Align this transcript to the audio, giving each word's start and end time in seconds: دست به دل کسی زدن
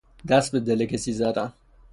دست 0.27 0.51
به 0.51 0.59
دل 0.59 0.85
کسی 0.85 1.13
زدن 1.13 1.53